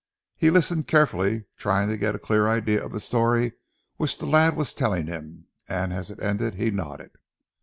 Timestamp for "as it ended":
5.93-6.55